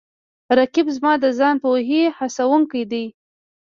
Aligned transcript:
رقیب 0.57 0.87
زما 0.97 1.13
د 1.23 1.25
ځان 1.39 1.55
پوهې 1.63 2.03
هڅوونکی 2.17 2.83
دی 2.91 3.05